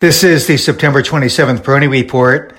[0.00, 2.54] This is the September 27th Peroni Report,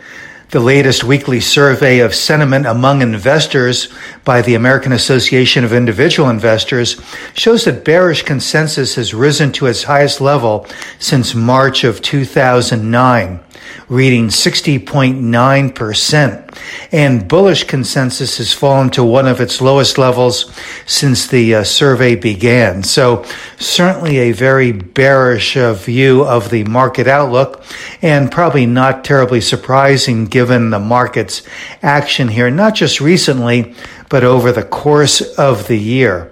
[0.51, 3.91] the latest weekly survey of sentiment among investors
[4.23, 7.01] by the American Association of Individual Investors
[7.33, 10.67] shows that bearish consensus has risen to its highest level
[10.99, 13.39] since March of 2009
[13.89, 16.50] reading 60.9%.
[16.91, 20.51] And bullish consensus has fallen to one of its lowest levels
[20.85, 22.83] since the uh, survey began.
[22.83, 23.25] So
[23.57, 27.63] certainly a very bearish uh, view of the market outlook
[28.01, 31.43] and probably not terribly surprising given the market's
[31.81, 33.75] action here, not just recently,
[34.09, 36.30] but over the course of the year.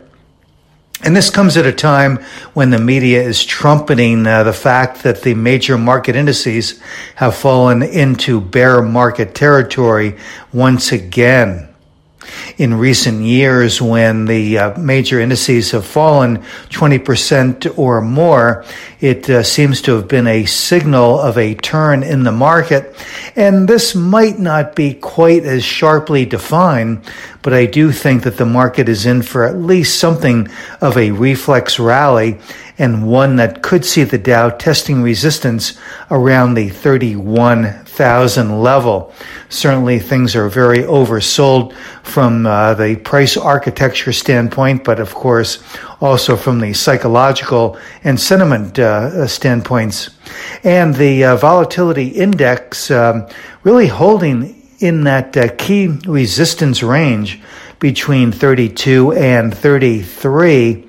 [1.02, 2.17] And this comes at a time
[2.53, 6.81] when the media is trumpeting uh, the fact that the major market indices
[7.16, 10.17] have fallen into bear market territory
[10.52, 11.69] once again
[12.59, 18.66] in recent years when the uh, major indices have fallen 20% or more,
[18.99, 22.94] it uh, seems to have been a signal of a turn in the market.
[23.38, 27.02] And this might not be quite as sharply defined,
[27.41, 30.49] but I do think that the market is in for at least something
[30.82, 32.40] of a reflex rally
[32.77, 35.80] and one that could see the Dow testing resistance
[36.12, 36.70] around the
[38.00, 39.14] 31,000 level.
[39.50, 45.62] Certainly things are very oversold from uh, the price architecture standpoint, but of course
[46.00, 50.12] also from the psychological and sentiment uh, standpoints.
[50.64, 53.27] And the uh, volatility index um,
[53.64, 57.42] really holding in that uh, key resistance range
[57.80, 60.88] between 32 and 33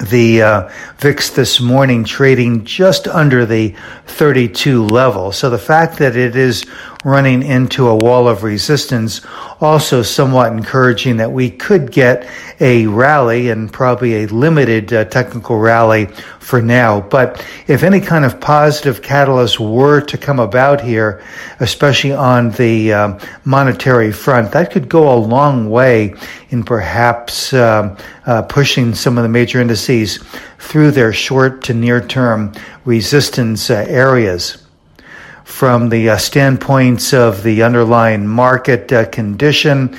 [0.00, 3.74] the uh, VIX this morning trading just under the
[4.06, 5.32] 32 level.
[5.32, 6.64] So the fact that it is
[7.04, 9.20] running into a wall of resistance
[9.60, 12.28] also somewhat encouraging that we could get
[12.60, 16.06] a rally and probably a limited uh, technical rally
[16.38, 17.00] for now.
[17.00, 21.22] But if any kind of positive catalyst were to come about here,
[21.60, 26.14] especially on the um, monetary front, that could go a long way
[26.50, 27.96] in perhaps um,
[28.26, 30.18] uh, pushing some of the major indices
[30.58, 32.52] through their short to near term
[32.84, 34.67] resistance uh, areas
[35.48, 39.96] from the uh, standpoints of the underlying market uh, condition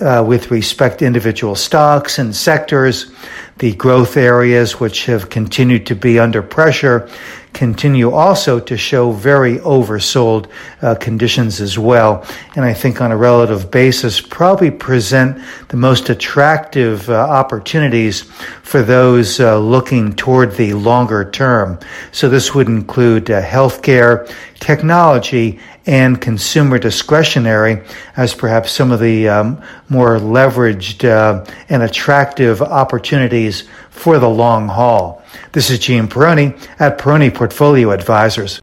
[0.00, 3.12] uh, with respect to individual stocks and sectors,
[3.58, 7.08] the growth areas which have continued to be under pressure
[7.52, 10.48] continue also to show very oversold
[10.82, 12.24] uh, conditions as well.
[12.56, 18.22] And I think on a relative basis, probably present the most attractive uh, opportunities
[18.62, 21.78] for those uh, looking toward the longer term.
[22.12, 27.82] So this would include uh, healthcare, technology, and consumer discretionary
[28.16, 29.49] as perhaps some of the um,
[29.88, 35.22] more leveraged uh, and attractive opportunities for the long haul.
[35.52, 38.60] This is Gene Peroni at Peroni Portfolio Advisors.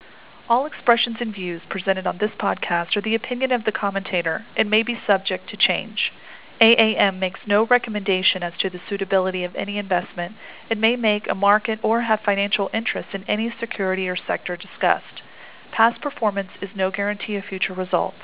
[0.49, 4.69] All expressions and views presented on this podcast are the opinion of the commentator and
[4.69, 6.11] may be subject to change.
[6.59, 10.35] AAM makes no recommendation as to the suitability of any investment
[10.69, 15.21] and may make a market or have financial interest in any security or sector discussed.
[15.71, 18.23] Past performance is no guarantee of future results.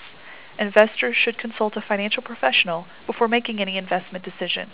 [0.59, 4.69] Investors should consult a financial professional before making any investment decision.